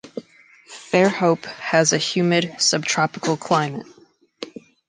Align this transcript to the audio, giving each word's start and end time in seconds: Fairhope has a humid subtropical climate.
Fairhope 0.67 1.45
has 1.45 1.93
a 1.93 1.99
humid 1.99 2.55
subtropical 2.57 3.37
climate. 3.37 3.85